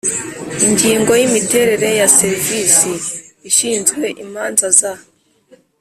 Ingingo 0.65 1.11
ya 1.19 1.23
Imiterere 1.29 1.89
ya 1.99 2.07
Serivisi 2.17 2.91
ishinzwe 3.49 4.05
imanza 4.23 4.67
za 4.79 4.93